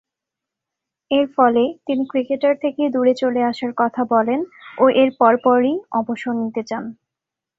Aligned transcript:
এরফলে 1.11 1.63
তিনি 1.85 2.03
ক্রিকেটার 2.11 2.55
থেকে 2.63 2.81
দূরে 2.93 3.13
চলে 3.21 3.41
আসার 3.51 3.71
কথা 3.77 4.01
বলেন 4.13 4.39
ও 4.77 4.95
এর 5.01 5.09
পরপরই 5.19 5.73
অবসর 5.99 6.33
নিতে 6.41 6.61
চান। 6.69 6.83